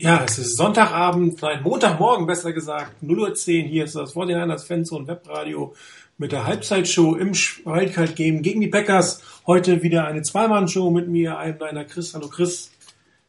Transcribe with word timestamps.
Ja, 0.00 0.22
es 0.24 0.38
ist 0.38 0.56
Sonntagabend, 0.56 1.42
nein, 1.42 1.60
Montagmorgen 1.64 2.24
besser 2.24 2.52
gesagt, 2.52 3.02
0.10 3.02 3.62
Uhr. 3.64 3.68
Hier 3.68 3.84
ist 3.84 3.96
das 3.96 4.14
49ers 4.14 4.64
Fanzone 4.64 5.08
Webradio 5.08 5.74
mit 6.18 6.30
der 6.30 6.46
Halbzeitshow 6.46 7.16
im 7.16 7.32
Wildcard 7.32 8.14
Game 8.14 8.42
gegen 8.42 8.60
die 8.60 8.68
Packers. 8.68 9.24
Heute 9.44 9.82
wieder 9.82 10.06
eine 10.06 10.22
Zweimann-Show 10.22 10.92
mit 10.92 11.08
mir, 11.08 11.36
einem 11.36 11.58
deiner 11.58 11.84
Chris. 11.84 12.14
Hallo 12.14 12.28
Chris. 12.28 12.70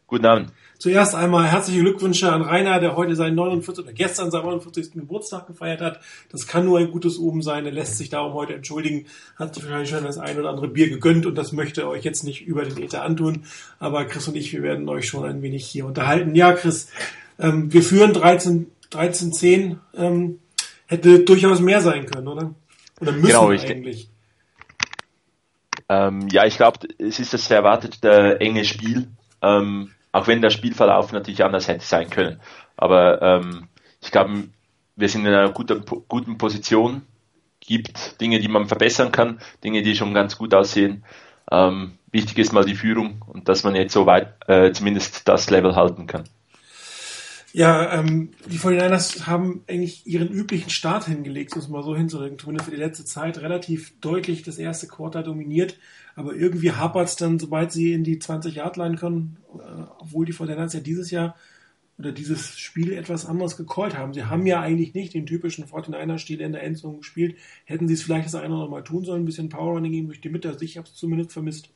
Guten 0.05 0.27
Abend. 0.27 0.51
Zuerst 0.79 1.13
einmal 1.13 1.45
herzliche 1.45 1.81
Glückwünsche 1.81 2.31
an 2.31 2.41
Rainer, 2.41 2.79
der 2.79 2.95
heute 2.95 3.13
seinen 3.13 3.35
49. 3.35 3.83
oder 3.83 3.91
gestern 3.91 4.31
seinen 4.31 4.45
49. 4.45 4.93
Geburtstag 4.93 5.45
gefeiert 5.45 5.81
hat. 5.81 5.99
Das 6.31 6.47
kann 6.47 6.63
nur 6.63 6.79
ein 6.79 6.89
gutes 6.89 7.17
Oben 7.17 7.41
sein. 7.41 7.65
Er 7.65 7.73
lässt 7.73 7.97
sich 7.97 8.09
darum 8.09 8.33
heute 8.33 8.53
entschuldigen. 8.53 9.05
Hat 9.35 9.53
sich 9.53 9.65
wahrscheinlich 9.65 9.89
schon 9.89 10.05
das 10.05 10.17
ein 10.17 10.39
oder 10.39 10.49
andere 10.49 10.69
Bier 10.69 10.89
gegönnt 10.89 11.25
und 11.25 11.35
das 11.35 11.51
möchte 11.51 11.85
euch 11.85 12.05
jetzt 12.05 12.23
nicht 12.23 12.47
über 12.47 12.63
den 12.63 12.81
Ether 12.81 13.03
antun. 13.03 13.43
Aber 13.77 14.05
Chris 14.05 14.29
und 14.29 14.37
ich, 14.37 14.53
wir 14.53 14.63
werden 14.63 14.87
euch 14.87 15.05
schon 15.05 15.25
ein 15.25 15.41
wenig 15.41 15.65
hier 15.65 15.85
unterhalten. 15.85 16.33
Ja, 16.33 16.53
Chris, 16.53 16.87
ähm, 17.39 17.73
wir 17.73 17.83
führen 17.83 18.13
13, 18.13 18.71
13, 18.89 19.33
10. 19.33 19.79
Ähm, 19.97 20.39
hätte 20.85 21.19
durchaus 21.19 21.59
mehr 21.59 21.81
sein 21.81 22.05
können, 22.05 22.29
oder? 22.29 22.55
Oder 23.01 23.11
müssen 23.11 23.27
genau, 23.27 23.49
eigentlich. 23.49 24.09
Ähm, 25.89 26.29
ja, 26.31 26.45
ich 26.45 26.55
glaube, 26.55 26.87
es 26.97 27.19
ist 27.19 27.33
das 27.33 27.51
erwartete 27.51 28.39
enge 28.39 28.63
Spiel. 28.63 29.09
Ähm, 29.41 29.91
auch 30.11 30.27
wenn 30.27 30.41
der 30.41 30.49
Spielverlauf 30.49 31.11
natürlich 31.11 31.43
anders 31.43 31.67
hätte 31.67 31.85
sein 31.85 32.09
können. 32.09 32.39
Aber 32.77 33.21
ähm, 33.21 33.67
ich 34.01 34.11
glaube, 34.11 34.49
wir 34.95 35.09
sind 35.09 35.25
in 35.25 35.33
einer 35.33 35.51
guten, 35.51 35.83
guten 36.07 36.37
Position. 36.37 37.03
Gibt 37.59 38.19
Dinge, 38.21 38.39
die 38.39 38.47
man 38.47 38.67
verbessern 38.67 39.11
kann, 39.11 39.39
Dinge, 39.63 39.81
die 39.81 39.95
schon 39.95 40.13
ganz 40.13 40.37
gut 40.37 40.53
aussehen. 40.53 41.03
Ähm, 41.51 41.97
wichtig 42.11 42.37
ist 42.37 42.53
mal 42.53 42.65
die 42.65 42.75
Führung 42.75 43.23
und 43.27 43.49
dass 43.49 43.63
man 43.63 43.75
jetzt 43.75 43.93
so 43.93 44.05
weit 44.05 44.33
äh, 44.47 44.71
zumindest 44.71 45.27
das 45.27 45.49
Level 45.49 45.75
halten 45.75 46.07
kann. 46.07 46.23
Ja, 47.51 47.99
ähm, 47.99 48.29
die 48.45 48.59
49ers 48.59 49.25
haben 49.25 49.63
eigentlich 49.67 50.05
ihren 50.05 50.29
üblichen 50.29 50.69
Start 50.69 51.05
hingelegt, 51.05 51.53
um 51.53 51.59
es 51.59 51.67
mal 51.67 51.83
so 51.83 51.95
hinzulegen, 51.95 52.37
zumindest 52.37 52.65
für 52.65 52.75
die 52.75 52.81
letzte 52.81 53.05
Zeit 53.05 53.39
relativ 53.39 53.99
deutlich 54.01 54.43
das 54.43 54.59
erste 54.59 54.87
Quarter 54.87 55.23
dominiert. 55.23 55.77
Aber 56.15 56.35
irgendwie 56.35 56.73
hapert 56.73 57.07
es 57.07 57.15
dann, 57.15 57.39
sobald 57.39 57.71
sie 57.71 57.93
in 57.93 58.03
die 58.03 58.19
20-Yard-Line 58.19 58.97
kommen, 58.97 59.37
äh, 59.55 59.83
obwohl 59.99 60.25
die 60.25 60.33
49ers 60.33 60.75
ja 60.75 60.79
dieses 60.79 61.09
Jahr 61.11 61.35
oder 61.97 62.11
dieses 62.11 62.57
Spiel 62.57 62.93
etwas 62.93 63.25
anders 63.25 63.57
gecallt 63.57 63.97
haben. 63.97 64.13
Sie 64.13 64.23
haben 64.23 64.45
ja 64.45 64.61
eigentlich 64.61 64.93
nicht 64.93 65.13
den 65.13 65.25
typischen 65.25 65.65
49er-Stil 65.65 66.39
in 66.41 66.53
der 66.53 66.63
Endzone 66.63 66.99
gespielt. 66.99 67.35
Hätten 67.65 67.87
sie 67.87 67.95
es 67.95 68.03
vielleicht 68.03 68.25
das 68.25 68.35
eine 68.35 68.53
oder 68.53 68.63
andere 68.63 68.71
Mal 68.71 68.83
tun 68.83 69.03
sollen, 69.03 69.23
ein 69.23 69.25
bisschen 69.25 69.49
Power-Running 69.49 69.91
gehen 69.91 70.05
durch 70.05 70.21
die 70.21 70.29
Mitte. 70.29 70.49
Also 70.49 70.61
ich 70.61 70.77
habe 70.77 70.87
es 70.87 70.95
zumindest 70.95 71.33
vermisst. 71.33 71.69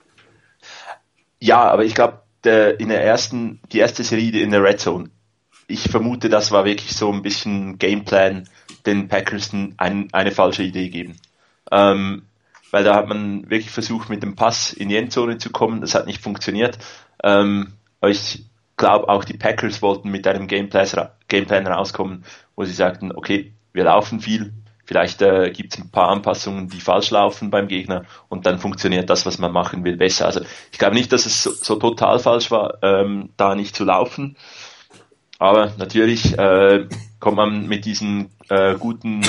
Ja, 1.40 1.64
aber 1.64 1.84
ich 1.84 1.94
glaube, 1.96 2.22
in 2.46 2.90
der 2.90 3.04
ersten, 3.04 3.60
die 3.72 3.80
erste 3.80 4.04
Serie 4.04 4.42
in 4.42 4.52
der 4.52 4.64
Red 4.64 4.80
Zone, 4.80 5.10
ich 5.68 5.90
vermute, 5.90 6.30
das 6.30 6.52
war 6.52 6.66
wirklich 6.66 6.96
so 6.96 7.12
ein 7.12 7.22
bisschen 7.22 7.78
Gameplan, 7.78 8.50
den 8.86 9.08
Packers 9.08 9.54
ein, 9.54 10.10
eine 10.12 10.32
falsche 10.32 10.64
Idee 10.64 10.90
geben. 10.90 11.18
Ähm, 11.72 12.24
weil 12.72 12.84
da 12.84 12.96
hat 12.96 13.08
man 13.08 13.50
wirklich 13.50 13.70
versucht, 13.70 14.10
mit 14.10 14.24
dem 14.24 14.36
Pass 14.36 14.74
in 14.74 14.90
die 14.90 14.98
Endzone 14.98 15.38
zu 15.38 15.52
kommen. 15.52 15.82
Das 15.82 15.96
hat 15.96 16.08
nicht 16.08 16.22
funktioniert. 16.22 16.80
Ähm, 17.24 17.74
aber 18.02 18.12
ich 18.12 18.46
glaube, 18.78 19.10
auch 19.10 19.24
die 19.24 19.38
Packers 19.38 19.82
wollten 19.82 20.10
mit 20.10 20.28
einem 20.28 20.48
Gameplan, 20.48 21.10
Gameplan 21.28 21.68
rauskommen, 21.68 22.26
wo 22.56 22.64
sie 22.64 22.74
sagten, 22.74 23.12
okay, 23.12 23.54
wir 23.74 23.84
laufen 23.84 24.20
viel, 24.20 24.54
vielleicht 24.86 25.22
äh, 25.22 25.52
gibt 25.52 25.74
es 25.74 25.80
ein 25.80 25.92
paar 25.92 26.10
Anpassungen, 26.10 26.68
die 26.68 26.80
falsch 26.80 27.12
laufen 27.12 27.50
beim 27.50 27.68
Gegner 27.68 28.06
und 28.30 28.46
dann 28.46 28.60
funktioniert 28.60 29.10
das, 29.10 29.26
was 29.26 29.38
man 29.38 29.52
machen 29.52 29.84
will, 29.84 29.98
besser. 29.98 30.26
Also 30.26 30.42
ich 30.72 30.80
glaube 30.80 30.96
nicht, 30.96 31.12
dass 31.12 31.26
es 31.26 31.44
so, 31.44 31.52
so 31.52 31.76
total 31.76 32.20
falsch 32.20 32.52
war, 32.52 32.80
ähm, 32.82 33.30
da 33.38 33.56
nicht 33.56 33.76
zu 33.76 33.86
laufen. 33.86 34.36
Aber 35.40 35.74
natürlich 35.78 36.38
äh, 36.38 36.88
kommt 37.20 37.38
man 37.38 37.68
mit 37.68 37.86
diesen 37.86 38.30
äh, 38.50 38.76
guten, 38.76 39.24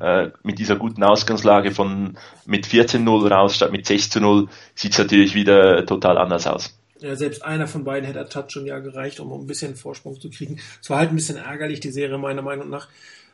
äh, 0.00 0.30
mit 0.42 0.58
dieser 0.58 0.76
guten 0.76 1.02
Ausgangslage 1.02 1.70
von 1.70 2.18
mit 2.44 2.66
14-0 2.66 3.30
raus 3.30 3.56
statt 3.56 3.72
mit 3.72 3.86
6-0, 3.86 4.48
sieht 4.74 4.92
es 4.92 4.98
natürlich 4.98 5.34
wieder 5.34 5.86
total 5.86 6.18
anders 6.18 6.46
aus. 6.46 6.78
Ja, 7.00 7.14
selbst 7.14 7.44
einer 7.44 7.68
von 7.68 7.84
beiden 7.84 8.06
hätte 8.06 8.28
Touch 8.28 8.50
schon 8.50 8.66
ja 8.66 8.78
gereicht, 8.78 9.20
um 9.20 9.32
ein 9.32 9.46
bisschen 9.46 9.76
Vorsprung 9.76 10.18
zu 10.18 10.30
kriegen. 10.30 10.58
Es 10.80 10.88
war 10.88 10.98
halt 10.98 11.10
ein 11.10 11.16
bisschen 11.16 11.36
ärgerlich, 11.36 11.80
die 11.80 11.90
Serie 11.90 12.18
meiner 12.18 12.42
Meinung 12.42 12.70
nach. 12.70 12.88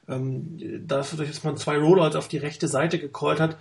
Ähm, 0.09 0.59
dafür, 0.87 1.25
dass 1.25 1.45
man 1.45 1.57
zwei 1.57 1.79
Rollouts 1.79 2.17
auf 2.17 2.27
die 2.27 2.39
rechte 2.39 2.67
Seite 2.67 2.99
gecallt 2.99 3.39
hat, 3.39 3.57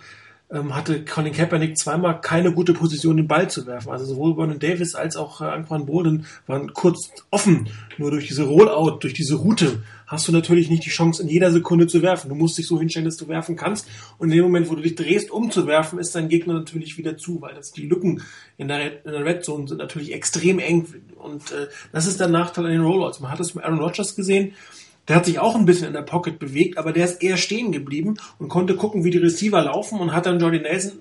ähm, 0.52 0.74
hatte 0.74 1.04
Colin 1.04 1.32
Kaepernick 1.32 1.78
zweimal 1.78 2.20
keine 2.20 2.52
gute 2.52 2.74
Position, 2.74 3.16
den 3.16 3.26
Ball 3.26 3.48
zu 3.48 3.66
werfen. 3.66 3.90
Also 3.90 4.04
sowohl 4.04 4.34
Vernon 4.34 4.58
Davis 4.58 4.94
als 4.94 5.16
auch 5.16 5.40
äh, 5.40 5.44
Anquan 5.44 5.86
Bolden 5.86 6.26
waren 6.46 6.72
kurz 6.74 7.10
offen. 7.30 7.68
Nur 7.96 8.10
durch 8.10 8.28
diese 8.28 8.44
Rollout, 8.44 8.98
durch 9.00 9.14
diese 9.14 9.36
Route 9.36 9.82
hast 10.06 10.28
du 10.28 10.32
natürlich 10.32 10.68
nicht 10.68 10.84
die 10.84 10.90
Chance, 10.90 11.22
in 11.22 11.28
jeder 11.28 11.50
Sekunde 11.50 11.86
zu 11.86 12.02
werfen. 12.02 12.28
Du 12.28 12.34
musst 12.34 12.58
dich 12.58 12.66
so 12.66 12.78
hinstellen, 12.78 13.06
dass 13.06 13.16
du 13.16 13.28
werfen 13.28 13.56
kannst. 13.56 13.88
Und 14.18 14.30
in 14.30 14.36
dem 14.36 14.44
Moment, 14.44 14.68
wo 14.68 14.74
du 14.74 14.82
dich 14.82 14.94
drehst, 14.94 15.30
um 15.30 15.50
zu 15.50 15.66
werfen, 15.66 15.98
ist 15.98 16.14
dein 16.14 16.28
Gegner 16.28 16.52
natürlich 16.52 16.98
wieder 16.98 17.16
zu, 17.16 17.40
weil 17.40 17.54
das 17.54 17.72
die 17.72 17.86
Lücken 17.86 18.22
in 18.58 18.68
der, 18.68 18.78
Red, 18.78 19.06
in 19.06 19.12
der 19.12 19.24
Red 19.24 19.44
Zone 19.44 19.66
sind 19.66 19.78
natürlich 19.78 20.12
extrem 20.12 20.58
eng. 20.58 20.86
Und 21.16 21.50
äh, 21.52 21.68
das 21.92 22.06
ist 22.06 22.20
der 22.20 22.28
Nachteil 22.28 22.66
an 22.66 22.72
den 22.72 22.82
Rollouts. 22.82 23.20
Man 23.20 23.30
hat 23.30 23.40
es 23.40 23.54
mit 23.54 23.64
Aaron 23.64 23.80
Rodgers 23.80 24.14
gesehen 24.14 24.52
der 25.08 25.16
hat 25.16 25.24
sich 25.24 25.38
auch 25.38 25.56
ein 25.56 25.64
bisschen 25.64 25.88
in 25.88 25.92
der 25.94 26.02
Pocket 26.02 26.38
bewegt, 26.38 26.78
aber 26.78 26.92
der 26.92 27.04
ist 27.04 27.22
eher 27.22 27.36
stehen 27.36 27.72
geblieben 27.72 28.16
und 28.38 28.48
konnte 28.48 28.76
gucken, 28.76 29.04
wie 29.04 29.10
die 29.10 29.18
Receiver 29.18 29.60
laufen 29.62 29.98
und 29.98 30.12
hat 30.12 30.26
dann 30.26 30.38
Jordy 30.38 30.60
Nelson 30.60 30.92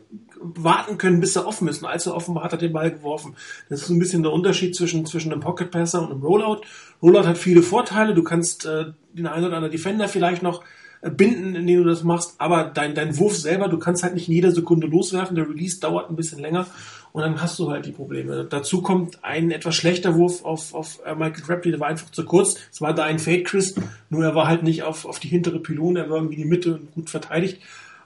warten 0.41 0.97
können, 0.97 1.19
bis 1.19 1.35
er 1.35 1.45
offen 1.45 1.67
ist. 1.67 1.83
Und 1.83 1.89
als 1.89 2.07
er 2.07 2.15
offen 2.15 2.33
war, 2.33 2.43
hat 2.43 2.53
er 2.53 2.57
den 2.57 2.73
Ball 2.73 2.91
geworfen. 2.91 3.35
Das 3.69 3.81
ist 3.81 3.87
so 3.87 3.93
ein 3.93 3.99
bisschen 3.99 4.23
der 4.23 4.31
Unterschied 4.31 4.75
zwischen, 4.75 5.05
zwischen 5.05 5.31
einem 5.31 5.41
Pocket 5.41 5.69
Passer 5.69 6.01
und 6.01 6.11
einem 6.11 6.23
Rollout. 6.23 6.61
Rollout 7.01 7.27
hat 7.27 7.37
viele 7.37 7.61
Vorteile. 7.61 8.15
Du 8.15 8.23
kannst 8.23 8.65
äh, 8.65 8.85
den 9.13 9.27
einen 9.27 9.45
oder 9.45 9.57
anderen 9.57 9.71
Defender 9.71 10.07
vielleicht 10.07 10.41
noch 10.41 10.63
äh, 11.01 11.09
binden, 11.09 11.55
indem 11.55 11.83
du 11.83 11.89
das 11.89 12.03
machst, 12.03 12.35
aber 12.37 12.65
dein, 12.65 12.95
dein 12.95 13.17
Wurf 13.17 13.35
selber, 13.35 13.67
du 13.67 13.79
kannst 13.79 14.03
halt 14.03 14.13
nicht 14.13 14.27
in 14.27 14.35
jeder 14.35 14.51
Sekunde 14.51 14.87
loswerfen. 14.87 15.35
Der 15.35 15.49
Release 15.49 15.79
dauert 15.79 16.09
ein 16.09 16.15
bisschen 16.15 16.39
länger 16.39 16.67
und 17.13 17.21
dann 17.21 17.41
hast 17.41 17.59
du 17.59 17.69
halt 17.69 17.85
die 17.85 17.91
Probleme. 17.91 18.45
Dazu 18.49 18.81
kommt 18.81 19.23
ein 19.23 19.51
etwas 19.51 19.75
schlechter 19.75 20.15
Wurf 20.15 20.45
auf, 20.45 20.73
auf 20.73 20.99
äh, 21.05 21.13
Michael 21.13 21.43
Crabtree, 21.43 21.71
der 21.71 21.79
war 21.79 21.87
einfach 21.87 22.09
zu 22.09 22.25
kurz. 22.25 22.55
Es 22.71 22.81
war 22.81 22.93
da 22.93 23.03
ein 23.03 23.19
Fade 23.19 23.43
Chris, 23.43 23.75
nur 24.09 24.23
er 24.23 24.35
war 24.35 24.47
halt 24.47 24.63
nicht 24.63 24.83
auf, 24.83 25.05
auf 25.05 25.19
die 25.19 25.27
hintere 25.27 25.59
Pylone, 25.59 25.99
er 25.99 26.09
war 26.09 26.17
irgendwie 26.17 26.35
in 26.35 26.43
die 26.43 26.49
Mitte 26.49 26.79
gut 26.95 27.09
verteidigt. 27.09 27.61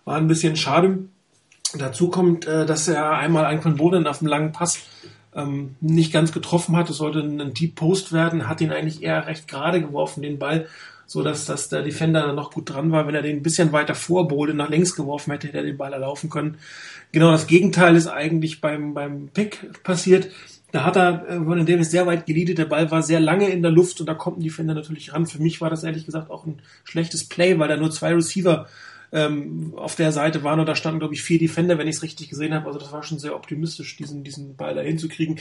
War 0.06 0.18
ein 0.18 0.28
bisschen 0.28 0.56
schade. 0.56 1.00
Dazu 1.78 2.10
kommt, 2.10 2.48
äh, 2.48 2.66
dass 2.66 2.88
er 2.88 3.12
einmal 3.12 3.46
einen 3.46 3.62
von 3.62 3.76
Boden 3.76 4.08
auf 4.08 4.22
einem 4.22 4.30
langen 4.30 4.52
Pass 4.52 4.80
ähm, 5.36 5.76
nicht 5.82 6.14
ganz 6.14 6.32
getroffen 6.32 6.76
hat. 6.76 6.90
Es 6.90 6.98
sollte 6.98 7.20
ein 7.20 7.54
Deep 7.54 7.76
Post 7.76 8.14
werden, 8.14 8.48
hat 8.48 8.62
ihn 8.62 8.72
eigentlich 8.72 9.04
eher 9.04 9.28
recht 9.28 9.48
gerade 9.48 9.82
geworfen, 9.82 10.24
den 10.24 10.40
Ball 10.40 10.68
so 11.06 11.24
dass, 11.24 11.46
dass 11.46 11.70
der 11.70 11.84
Defender 11.84 12.26
dann 12.26 12.36
noch 12.36 12.52
gut 12.52 12.70
dran 12.70 12.92
war. 12.92 13.08
Wenn 13.08 13.16
er 13.16 13.22
den 13.22 13.38
ein 13.38 13.44
bisschen 13.44 13.72
weiter 13.72 13.96
vorbode 13.96 14.54
nach 14.54 14.70
links 14.70 14.96
geworfen 14.96 15.32
hätte, 15.32 15.48
hätte 15.48 15.58
er 15.58 15.64
den 15.64 15.78
Ball 15.78 15.94
erlaufen 15.94 16.30
können. 16.30 16.58
Genau 17.12 17.32
das 17.32 17.48
Gegenteil 17.48 17.96
ist 17.96 18.08
eigentlich 18.08 18.62
beim, 18.62 18.94
beim 18.94 19.30
Pick 19.30 19.84
passiert. 19.84 20.30
Da 20.72 20.84
hat 20.84 20.98
er 20.98 21.26
äh, 21.30 21.36
Vernon 21.36 21.66
Davis 21.66 21.92
sehr 21.92 22.06
weit 22.06 22.26
geleadet, 22.26 22.58
der 22.58 22.66
Ball 22.66 22.92
war 22.92 23.02
sehr 23.02 23.20
lange 23.20 23.50
in 23.50 23.62
der 23.62 23.72
Luft 23.72 24.00
und 24.02 24.08
da 24.08 24.14
kommt 24.14 24.40
ein 24.40 24.44
Defender 24.44 24.74
natürlich 24.74 25.14
ran. 25.14 25.26
Für 25.26 25.42
mich 25.42 25.62
war 25.62 25.70
das 25.70 25.84
ehrlich 25.84 26.06
gesagt 26.06 26.30
auch 26.30 26.46
ein 26.46 26.62
schlechtes 26.84 27.30
Play, 27.30 27.58
weil 27.60 27.70
da 27.70 27.78
nur 27.78 27.92
zwei 27.92 28.14
Receiver 28.14 28.68
ähm, 29.14 29.74
auf 29.78 29.96
der 29.96 30.12
Seite 30.12 30.44
waren 30.44 30.60
und 30.60 30.66
da 30.66 30.76
standen, 30.76 31.00
glaube 31.00 31.14
ich, 31.14 31.24
vier 31.24 31.40
Defender, 31.40 31.78
wenn 31.78 31.88
ich 31.88 31.96
es 31.96 32.04
richtig 32.04 32.30
gesehen 32.30 32.54
habe. 32.54 32.68
Also 32.68 32.80
das 32.80 32.92
war 32.92 33.04
schon 33.04 33.20
sehr 33.20 33.36
optimistisch, 33.36 33.96
diesen, 33.96 34.24
diesen 34.24 34.58
Ball 34.58 34.76
da 34.76 34.82
hinzukriegen. 34.82 35.40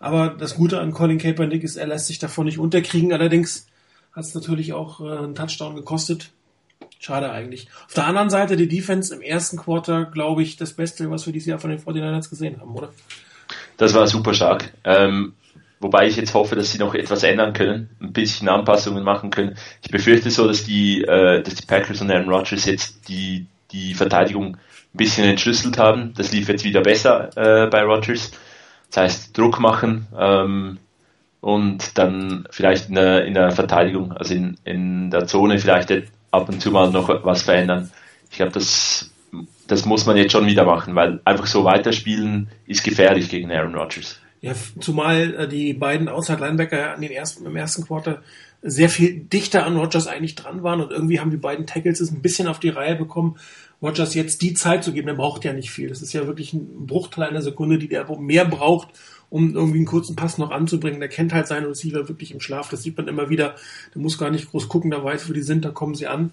Aber 0.00 0.30
das 0.30 0.56
Gute 0.56 0.80
an 0.80 0.90
Colin 0.90 1.18
Kaepernick 1.18 1.62
ist, 1.62 1.76
er 1.76 1.86
lässt 1.86 2.08
sich 2.08 2.18
davon 2.18 2.46
nicht 2.46 2.58
unterkriegen. 2.58 3.12
Allerdings 3.12 3.66
hat 4.12 4.24
es 4.24 4.34
natürlich 4.34 4.72
auch 4.72 5.00
äh, 5.00 5.18
einen 5.18 5.34
Touchdown 5.34 5.74
gekostet. 5.74 6.30
Schade 6.98 7.30
eigentlich. 7.32 7.66
Auf 7.86 7.94
der 7.94 8.06
anderen 8.06 8.30
Seite, 8.30 8.56
die 8.56 8.68
Defense 8.68 9.14
im 9.14 9.22
ersten 9.22 9.56
Quarter, 9.56 10.04
glaube 10.04 10.42
ich, 10.42 10.56
das 10.56 10.72
Beste, 10.72 11.10
was 11.10 11.26
wir 11.26 11.32
dieses 11.32 11.48
Jahr 11.48 11.58
von 11.58 11.70
den 11.70 11.80
49ers 11.80 12.30
gesehen 12.30 12.60
haben, 12.60 12.76
oder? 12.76 12.90
Das 13.76 13.94
war 13.94 14.06
super 14.06 14.34
stark. 14.34 14.72
Ähm, 14.84 15.34
wobei 15.80 16.06
ich 16.06 16.16
jetzt 16.16 16.34
hoffe, 16.34 16.54
dass 16.54 16.70
sie 16.70 16.78
noch 16.78 16.94
etwas 16.94 17.24
ändern 17.24 17.52
können, 17.54 17.90
ein 18.00 18.12
bisschen 18.12 18.48
Anpassungen 18.48 19.02
machen 19.02 19.30
können. 19.30 19.56
Ich 19.82 19.90
befürchte 19.90 20.30
so, 20.30 20.46
dass 20.46 20.64
die, 20.64 21.02
äh, 21.02 21.42
dass 21.42 21.54
die 21.56 21.66
Packers 21.66 22.00
und 22.00 22.10
Aaron 22.10 22.28
Rodgers 22.28 22.66
jetzt 22.66 23.08
die, 23.08 23.46
die 23.72 23.94
Verteidigung 23.94 24.56
ein 24.56 24.96
bisschen 24.96 25.24
entschlüsselt 25.24 25.78
haben. 25.78 26.14
Das 26.14 26.32
lief 26.32 26.48
jetzt 26.48 26.64
wieder 26.64 26.82
besser 26.82 27.30
äh, 27.36 27.68
bei 27.68 27.82
Rodgers. 27.82 28.30
Das 28.90 29.04
heißt, 29.04 29.38
Druck 29.38 29.58
machen, 29.58 30.06
ähm, 30.16 30.78
und 31.42 31.98
dann 31.98 32.46
vielleicht 32.50 32.88
in 32.88 32.94
der, 32.94 33.26
in 33.26 33.34
der 33.34 33.50
Verteidigung, 33.50 34.12
also 34.12 34.32
in, 34.32 34.56
in 34.64 35.10
der 35.10 35.26
Zone 35.26 35.58
vielleicht 35.58 35.90
ab 36.30 36.48
und 36.48 36.62
zu 36.62 36.70
mal 36.70 36.90
noch 36.90 37.08
was 37.24 37.42
verändern. 37.42 37.90
Ich 38.30 38.36
glaube, 38.36 38.52
das, 38.52 39.10
das 39.66 39.84
muss 39.84 40.06
man 40.06 40.16
jetzt 40.16 40.30
schon 40.30 40.46
wieder 40.46 40.64
machen, 40.64 40.94
weil 40.94 41.20
einfach 41.24 41.46
so 41.46 41.64
weiterspielen 41.64 42.48
ist 42.66 42.84
gefährlich 42.84 43.28
gegen 43.28 43.50
Aaron 43.50 43.74
Rodgers. 43.74 44.20
Ja, 44.40 44.52
zumal 44.80 45.34
äh, 45.34 45.48
die 45.48 45.74
beiden 45.74 46.08
Outside-Linebacker 46.08 46.94
an 46.94 47.00
den 47.00 47.10
ersten, 47.10 47.44
im 47.44 47.56
ersten 47.56 47.84
Quarter 47.84 48.22
sehr 48.62 48.88
viel 48.88 49.18
dichter 49.18 49.66
an 49.66 49.76
Rodgers 49.76 50.06
eigentlich 50.06 50.36
dran 50.36 50.62
waren 50.62 50.80
und 50.80 50.92
irgendwie 50.92 51.18
haben 51.18 51.32
die 51.32 51.36
beiden 51.36 51.66
Tackles 51.66 52.00
es 52.00 52.12
ein 52.12 52.22
bisschen 52.22 52.46
auf 52.46 52.60
die 52.60 52.68
Reihe 52.68 52.94
bekommen, 52.94 53.36
Rodgers 53.82 54.14
jetzt 54.14 54.42
die 54.42 54.54
Zeit 54.54 54.84
zu 54.84 54.92
geben. 54.92 55.08
Er 55.08 55.14
braucht 55.14 55.44
ja 55.44 55.52
nicht 55.52 55.72
viel. 55.72 55.88
Das 55.88 56.02
ist 56.02 56.12
ja 56.12 56.28
wirklich 56.28 56.52
ein 56.52 56.86
Bruchteil 56.86 57.24
einer 57.24 57.42
Sekunde, 57.42 57.78
die 57.78 57.88
der 57.88 58.06
mehr 58.20 58.44
braucht, 58.44 58.90
um 59.32 59.54
irgendwie 59.54 59.78
einen 59.78 59.86
kurzen 59.86 60.14
Pass 60.14 60.36
noch 60.36 60.50
anzubringen. 60.50 61.00
Der 61.00 61.08
kennt 61.08 61.32
halt 61.32 61.46
seinen 61.46 61.64
Receiver 61.64 62.06
wirklich 62.08 62.32
im 62.32 62.40
Schlaf. 62.40 62.68
Das 62.68 62.82
sieht 62.82 62.98
man 62.98 63.08
immer 63.08 63.30
wieder. 63.30 63.54
Der 63.94 64.02
muss 64.02 64.18
gar 64.18 64.30
nicht 64.30 64.50
groß 64.50 64.68
gucken, 64.68 64.90
der 64.90 65.02
weiß, 65.02 65.28
wo 65.28 65.32
die 65.32 65.40
sind, 65.40 65.64
da 65.64 65.70
kommen 65.70 65.94
sie 65.94 66.06
an. 66.06 66.32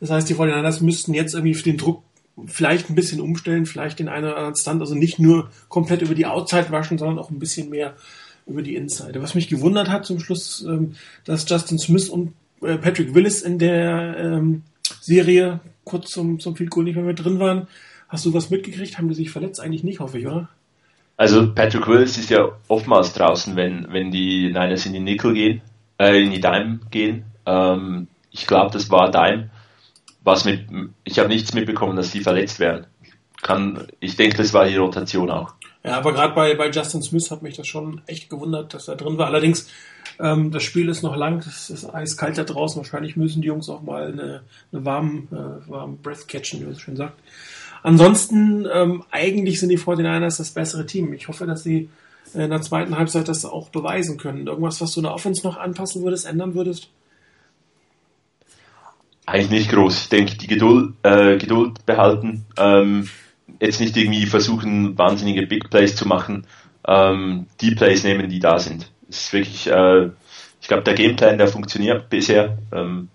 Das 0.00 0.10
heißt, 0.10 0.28
die 0.28 0.34
49ers 0.34 0.84
müssten 0.84 1.14
jetzt 1.14 1.34
irgendwie 1.34 1.54
für 1.54 1.64
den 1.64 1.78
Druck 1.78 2.02
vielleicht 2.44 2.90
ein 2.90 2.94
bisschen 2.94 3.22
umstellen, 3.22 3.64
vielleicht 3.64 3.98
den 3.98 4.10
einen 4.10 4.26
oder 4.26 4.36
anderen 4.36 4.56
Stand, 4.56 4.82
also 4.82 4.94
nicht 4.94 5.18
nur 5.18 5.50
komplett 5.70 6.02
über 6.02 6.14
die 6.14 6.26
Outside 6.26 6.70
waschen, 6.70 6.98
sondern 6.98 7.18
auch 7.18 7.30
ein 7.30 7.38
bisschen 7.38 7.70
mehr 7.70 7.94
über 8.46 8.60
die 8.60 8.76
Inside. 8.76 9.22
Was 9.22 9.34
mich 9.34 9.48
gewundert 9.48 9.88
hat 9.88 10.04
zum 10.04 10.20
Schluss, 10.20 10.62
ähm, 10.68 10.92
dass 11.24 11.48
Justin 11.48 11.78
Smith 11.78 12.10
und 12.10 12.34
äh, 12.60 12.76
Patrick 12.76 13.14
Willis 13.14 13.40
in 13.40 13.58
der 13.58 14.16
ähm, 14.18 14.62
Serie 15.00 15.60
kurz 15.84 16.10
zum, 16.10 16.38
zum 16.38 16.54
Field 16.54 16.68
Goal 16.68 16.84
nicht 16.84 16.96
mehr 16.96 17.04
mit 17.04 17.24
drin 17.24 17.38
waren. 17.38 17.66
Hast 18.08 18.26
du 18.26 18.34
was 18.34 18.50
mitgekriegt? 18.50 18.98
Haben 18.98 19.08
die 19.08 19.14
sich 19.14 19.30
verletzt? 19.30 19.58
Eigentlich 19.58 19.84
nicht, 19.84 20.00
hoffe 20.00 20.18
ich, 20.18 20.26
oder? 20.26 20.50
Also 21.16 21.52
Patrick 21.54 21.86
Willis 21.86 22.18
ist 22.18 22.30
ja 22.30 22.50
oftmals 22.68 23.12
draußen, 23.14 23.56
wenn, 23.56 23.86
wenn 23.90 24.10
die 24.10 24.48
Niners 24.48 24.84
in 24.86 24.92
die 24.92 25.00
Nickel 25.00 25.32
gehen, 25.32 25.62
äh, 25.98 26.22
in 26.22 26.30
die 26.30 26.40
Dime 26.40 26.80
gehen. 26.90 27.24
Ähm, 27.46 28.08
ich 28.30 28.46
glaube, 28.46 28.72
das 28.72 28.90
war 28.90 29.10
Dime. 29.10 29.50
Was 30.22 30.44
mit, 30.44 30.66
ich 31.04 31.18
habe 31.18 31.28
nichts 31.28 31.54
mitbekommen, 31.54 31.96
dass 31.96 32.10
die 32.10 32.20
verletzt 32.20 32.58
werden. 32.58 32.86
Kann, 33.42 33.86
ich 34.00 34.16
denke, 34.16 34.36
das 34.36 34.52
war 34.52 34.66
die 34.66 34.76
Rotation 34.76 35.30
auch. 35.30 35.54
Ja, 35.84 35.98
aber 35.98 36.12
gerade 36.12 36.34
bei, 36.34 36.54
bei 36.54 36.68
Justin 36.68 37.00
Smith 37.00 37.30
hat 37.30 37.42
mich 37.42 37.56
das 37.56 37.68
schon 37.68 38.02
echt 38.06 38.28
gewundert, 38.28 38.74
dass 38.74 38.88
er 38.88 38.96
drin 38.96 39.18
war. 39.18 39.28
Allerdings, 39.28 39.70
ähm, 40.18 40.50
das 40.50 40.64
Spiel 40.64 40.88
ist 40.88 41.02
noch 41.02 41.16
lang, 41.16 41.38
es 41.38 41.70
ist 41.70 41.88
eiskalt 41.88 42.36
da 42.38 42.44
draußen. 42.44 42.78
Wahrscheinlich 42.78 43.14
müssen 43.14 43.40
die 43.40 43.48
Jungs 43.48 43.68
auch 43.68 43.82
mal 43.82 44.08
eine, 44.08 44.42
eine 44.72 44.84
warme, 44.84 45.22
äh, 45.30 45.70
warme 45.70 45.96
Breath 46.02 46.26
catchen, 46.26 46.60
wie 46.60 46.64
man 46.64 46.74
so 46.74 46.80
schön 46.80 46.96
sagt. 46.96 47.20
Ansonsten, 47.82 48.66
ähm, 48.72 49.04
eigentlich 49.10 49.60
sind 49.60 49.68
die 49.68 49.78
49ers 49.78 50.38
das 50.38 50.50
bessere 50.50 50.86
Team. 50.86 51.12
Ich 51.12 51.28
hoffe, 51.28 51.46
dass 51.46 51.62
sie 51.62 51.88
in 52.34 52.50
der 52.50 52.62
zweiten 52.62 52.96
Halbzeit 52.96 53.28
das 53.28 53.44
auch 53.44 53.68
beweisen 53.68 54.18
können. 54.18 54.46
Irgendwas, 54.46 54.80
was 54.80 54.92
du 54.92 55.00
in 55.00 55.04
der 55.04 55.14
Offense 55.14 55.46
noch 55.46 55.56
anpassen 55.56 56.02
würdest, 56.02 56.26
ändern 56.26 56.54
würdest? 56.54 56.88
Eigentlich 59.24 59.50
nicht 59.50 59.70
groß. 59.70 60.02
Ich 60.02 60.08
denke, 60.08 60.36
die 60.36 60.46
Geduld, 60.46 60.94
äh, 61.02 61.36
Geduld 61.36 61.84
behalten. 61.86 62.46
Ähm, 62.56 63.08
jetzt 63.60 63.80
nicht 63.80 63.96
irgendwie 63.96 64.26
versuchen, 64.26 64.96
wahnsinnige 64.98 65.46
Big 65.46 65.70
Plays 65.70 65.96
zu 65.96 66.06
machen. 66.06 66.46
Ähm, 66.86 67.46
die 67.60 67.74
Plays 67.74 68.04
nehmen, 68.04 68.28
die 68.28 68.38
da 68.38 68.58
sind. 68.58 68.90
Es 69.08 69.22
ist 69.22 69.32
wirklich, 69.32 69.66
äh, 69.68 70.10
ich 70.60 70.68
glaube, 70.68 70.84
der 70.84 70.94
Gameplan, 70.94 71.38
der 71.38 71.48
funktioniert 71.48 72.08
bisher. 72.08 72.58
Ähm, 72.72 73.08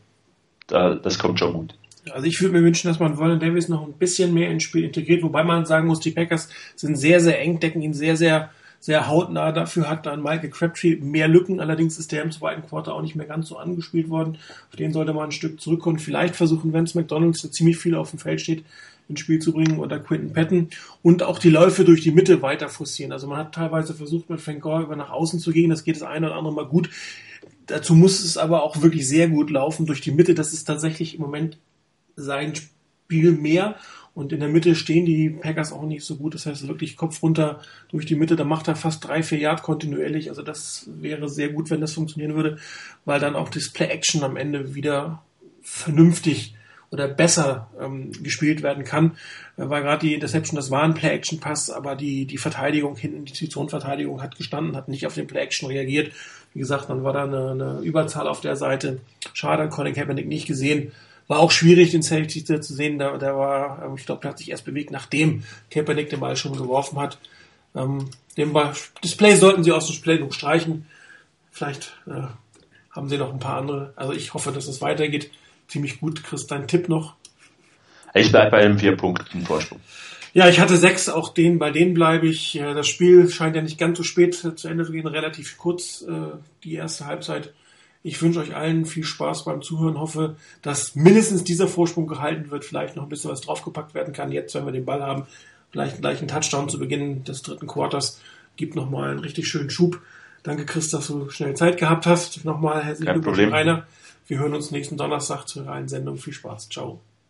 da, 0.67 0.95
das 0.95 1.19
kommt 1.19 1.39
schon 1.39 1.53
gut. 1.53 1.75
Also 2.09 2.25
ich 2.25 2.41
würde 2.41 2.53
mir 2.57 2.63
wünschen, 2.63 2.87
dass 2.87 2.99
man 2.99 3.17
Vernon 3.17 3.39
Davis 3.39 3.69
noch 3.69 3.85
ein 3.85 3.93
bisschen 3.93 4.33
mehr 4.33 4.49
ins 4.49 4.63
Spiel 4.63 4.83
integriert, 4.83 5.21
wobei 5.21 5.43
man 5.43 5.65
sagen 5.65 5.87
muss, 5.87 5.99
die 5.99 6.11
Packers 6.11 6.49
sind 6.75 6.95
sehr, 6.95 7.19
sehr 7.19 7.39
eng, 7.39 7.59
decken 7.59 7.81
ihn 7.81 7.93
sehr, 7.93 8.17
sehr, 8.17 8.49
sehr 8.79 9.07
hautnah. 9.07 9.51
Dafür 9.51 9.87
hat 9.87 10.07
dann 10.07 10.23
Michael 10.23 10.49
Crabtree 10.49 10.95
mehr 10.95 11.27
Lücken. 11.27 11.59
Allerdings 11.59 11.99
ist 11.99 12.11
der 12.11 12.23
im 12.23 12.31
zweiten 12.31 12.67
Quarter 12.67 12.95
auch 12.95 13.03
nicht 13.03 13.15
mehr 13.15 13.27
ganz 13.27 13.47
so 13.47 13.57
angespielt 13.57 14.09
worden. 14.09 14.39
Auf 14.69 14.75
den 14.75 14.91
sollte 14.91 15.13
man 15.13 15.25
ein 15.25 15.31
Stück 15.31 15.61
zurückkommen. 15.61 15.99
Vielleicht 15.99 16.35
versuchen, 16.35 16.73
wenn 16.73 16.85
es 16.85 16.95
McDonalds, 16.95 17.41
der 17.41 17.51
ziemlich 17.51 17.77
viel 17.77 17.95
auf 17.95 18.09
dem 18.09 18.19
Feld 18.19 18.41
steht, 18.41 18.65
ins 19.07 19.19
Spiel 19.19 19.39
zu 19.39 19.53
bringen 19.53 19.77
oder 19.77 19.99
Quinton 19.99 20.33
Patton 20.33 20.69
und 21.03 21.21
auch 21.21 21.37
die 21.37 21.49
Läufe 21.49 21.85
durch 21.85 22.01
die 22.01 22.11
Mitte 22.11 22.41
weiter 22.41 22.69
forcieren. 22.69 23.11
Also 23.11 23.27
man 23.27 23.37
hat 23.37 23.53
teilweise 23.53 23.93
versucht, 23.93 24.29
mit 24.29 24.41
Frank 24.41 24.61
Gore 24.61 24.83
über 24.83 24.95
nach 24.95 25.11
außen 25.11 25.39
zu 25.39 25.51
gehen. 25.51 25.69
Das 25.69 25.83
geht 25.83 25.97
das 25.97 26.03
eine 26.03 26.27
oder 26.27 26.35
andere 26.35 26.53
Mal 26.53 26.65
gut. 26.65 26.89
Dazu 27.67 27.93
muss 27.93 28.23
es 28.23 28.37
aber 28.37 28.63
auch 28.63 28.81
wirklich 28.81 29.07
sehr 29.07 29.29
gut 29.29 29.51
laufen 29.51 29.85
durch 29.85 30.01
die 30.01 30.11
Mitte. 30.11 30.33
Das 30.33 30.53
ist 30.53 30.63
tatsächlich 30.63 31.15
im 31.15 31.21
Moment 31.21 31.57
sein 32.15 32.53
Spiel 32.55 33.31
mehr. 33.31 33.75
Und 34.13 34.33
in 34.33 34.41
der 34.41 34.49
Mitte 34.49 34.75
stehen 34.75 35.05
die 35.05 35.29
Packers 35.29 35.71
auch 35.71 35.83
nicht 35.83 36.03
so 36.03 36.17
gut. 36.17 36.33
Das 36.33 36.45
heißt 36.45 36.67
wirklich 36.67 36.97
Kopf 36.97 37.23
runter 37.23 37.61
durch 37.89 38.05
die 38.05 38.15
Mitte. 38.15 38.35
Da 38.35 38.43
macht 38.43 38.67
er 38.67 38.75
fast 38.75 39.07
drei, 39.07 39.23
vier 39.23 39.39
Yard 39.39 39.63
kontinuierlich. 39.63 40.29
Also 40.29 40.41
das 40.41 40.89
wäre 40.99 41.29
sehr 41.29 41.49
gut, 41.49 41.69
wenn 41.69 41.81
das 41.81 41.93
funktionieren 41.93 42.35
würde, 42.35 42.57
weil 43.05 43.19
dann 43.19 43.35
auch 43.35 43.49
das 43.49 43.69
Play-Action 43.69 44.23
am 44.23 44.35
Ende 44.35 44.75
wieder 44.75 45.23
vernünftig 45.61 46.55
oder 46.89 47.07
besser 47.07 47.69
ähm, 47.79 48.11
gespielt 48.21 48.63
werden 48.63 48.83
kann. 48.83 49.11
Äh, 49.57 49.69
weil 49.69 49.81
gerade 49.81 50.05
die 50.05 50.13
Interception, 50.13 50.57
das 50.57 50.69
war 50.69 50.83
ein 50.83 50.93
Play-Action-Pass, 50.93 51.69
aber 51.69 51.95
die, 51.95 52.25
die 52.25 52.37
Verteidigung 52.37 52.97
hinten, 52.97 53.23
die 53.23 53.49
Zonenverteidigung 53.49 54.21
hat 54.21 54.35
gestanden, 54.35 54.75
hat 54.75 54.89
nicht 54.89 55.07
auf 55.07 55.15
den 55.15 55.27
Play-Action 55.27 55.69
reagiert. 55.69 56.11
Wie 56.53 56.59
gesagt, 56.59 56.89
dann 56.89 57.03
war 57.05 57.13
da 57.13 57.23
eine, 57.23 57.51
eine 57.51 57.79
Überzahl 57.79 58.27
auf 58.27 58.41
der 58.41 58.57
Seite. 58.57 58.99
Schade, 59.33 59.69
Colin 59.69 59.93
Kaepernick 59.93 60.27
nicht 60.27 60.47
gesehen. 60.47 60.91
War 61.31 61.39
auch 61.39 61.51
schwierig, 61.51 61.91
den 61.91 62.01
Safety 62.01 62.43
zu 62.43 62.73
sehen. 62.73 62.99
Da, 62.99 63.17
der 63.17 63.37
war, 63.37 63.85
ähm, 63.85 63.95
ich 63.95 64.05
glaube, 64.05 64.19
der 64.21 64.31
hat 64.31 64.39
sich 64.39 64.51
erst 64.51 64.65
bewegt, 64.65 64.91
nachdem 64.91 65.45
Kaepernick 65.69 66.09
den 66.09 66.19
Ball 66.19 66.35
schon 66.35 66.57
geworfen 66.57 66.99
hat. 66.99 67.19
Ähm, 67.73 68.09
dem 68.35 68.51
Ball, 68.51 68.73
Display 69.01 69.37
sollten 69.37 69.63
sie 69.63 69.71
aus 69.71 69.87
dem 69.87 70.01
Playbook 70.01 70.33
streichen. 70.33 70.87
Vielleicht 71.49 71.95
äh, 72.05 72.23
haben 72.89 73.07
sie 73.07 73.17
noch 73.17 73.31
ein 73.31 73.39
paar 73.39 73.59
andere. 73.59 73.93
Also 73.95 74.11
ich 74.11 74.33
hoffe, 74.33 74.51
dass 74.51 74.67
es 74.67 74.81
weitergeht 74.81 75.31
ziemlich 75.69 76.01
gut. 76.01 76.21
Chris, 76.21 76.47
dein 76.47 76.67
Tipp 76.67 76.89
noch? 76.89 77.15
Ich 78.13 78.29
bleibe 78.29 78.51
bei 78.51 78.57
einem 78.57 78.77
vier 78.77 78.97
Punkten 78.97 79.45
Vorsprung. 79.45 79.79
Ja, 80.33 80.49
ich 80.49 80.59
hatte 80.59 80.75
sechs, 80.75 81.07
auch 81.07 81.33
den, 81.33 81.59
bei 81.59 81.71
denen 81.71 81.93
bleibe 81.93 82.27
ich. 82.27 82.59
Das 82.61 82.89
Spiel 82.89 83.29
scheint 83.29 83.55
ja 83.55 83.61
nicht 83.61 83.77
ganz 83.77 83.97
so 83.97 84.03
spät 84.03 84.35
zu 84.35 84.67
Ende 84.67 84.83
zu 84.83 84.91
gehen, 84.91 85.07
relativ 85.07 85.57
kurz, 85.57 86.01
äh, 86.01 86.37
die 86.65 86.73
erste 86.73 87.05
Halbzeit. 87.05 87.53
Ich 88.03 88.21
wünsche 88.21 88.39
euch 88.39 88.55
allen 88.55 88.85
viel 88.85 89.03
Spaß 89.03 89.45
beim 89.45 89.61
Zuhören, 89.61 89.99
hoffe, 89.99 90.35
dass 90.61 90.95
mindestens 90.95 91.43
dieser 91.43 91.67
Vorsprung 91.67 92.07
gehalten 92.07 92.49
wird, 92.49 92.65
vielleicht 92.65 92.95
noch 92.95 93.03
ein 93.03 93.09
bisschen 93.09 93.29
was 93.29 93.41
draufgepackt 93.41 93.93
werden 93.93 94.13
kann. 94.13 94.31
Jetzt, 94.31 94.55
wenn 94.55 94.65
wir 94.65 94.71
den 94.71 94.85
Ball 94.85 95.03
haben, 95.03 95.27
vielleicht 95.69 96.01
gleich 96.01 96.19
einen 96.19 96.27
Touchdown 96.27 96.67
zu 96.67 96.79
Beginn 96.79 97.23
des 97.23 97.43
dritten 97.43 97.67
Quarters, 97.67 98.19
gibt 98.55 98.75
nochmal 98.75 99.11
einen 99.11 99.19
richtig 99.19 99.47
schönen 99.47 99.69
Schub. 99.69 100.01
Danke, 100.43 100.65
Chris, 100.65 100.89
dass 100.89 101.07
du 101.07 101.29
schnell 101.29 101.55
Zeit 101.55 101.77
gehabt 101.77 102.07
hast. 102.07 102.43
Nochmal 102.43 102.83
herzlichen 102.83 103.13
Glückwunsch, 103.13 103.51
Rainer. 103.51 103.85
Wir 104.27 104.39
hören 104.39 104.55
uns 104.55 104.71
nächsten 104.71 104.97
Donnerstag 104.97 105.45
zur 105.45 105.67
reinen 105.67 105.87
Sendung. 105.87 106.17
Viel 106.17 106.33
Spaß. 106.33 106.69
Ciao. 106.69 107.01